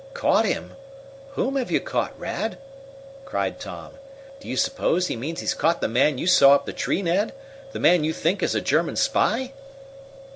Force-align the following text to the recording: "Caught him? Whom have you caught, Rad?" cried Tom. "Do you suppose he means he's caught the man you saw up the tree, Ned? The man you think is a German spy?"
"Caught 0.15 0.45
him? 0.45 0.71
Whom 1.33 1.55
have 1.57 1.69
you 1.69 1.79
caught, 1.79 2.19
Rad?" 2.19 2.57
cried 3.23 3.59
Tom. 3.59 3.91
"Do 4.39 4.47
you 4.47 4.57
suppose 4.57 5.05
he 5.05 5.15
means 5.15 5.41
he's 5.41 5.53
caught 5.53 5.79
the 5.79 5.87
man 5.87 6.17
you 6.17 6.25
saw 6.25 6.55
up 6.55 6.65
the 6.65 6.73
tree, 6.73 7.03
Ned? 7.03 7.33
The 7.71 7.79
man 7.79 8.03
you 8.03 8.11
think 8.11 8.41
is 8.41 8.55
a 8.55 8.61
German 8.61 8.95
spy?" 8.95 9.51